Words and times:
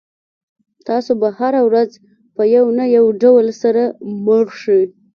تاسو 0.87 1.11
به 1.21 1.29
هره 1.39 1.61
ورځ 1.67 1.91
په 2.35 2.43
یو 2.55 2.65
نه 2.77 2.85
یو 2.97 3.05
ډول 3.21 3.47
سره 3.61 3.83
مړ 4.25 4.45
شئ. 4.61 4.83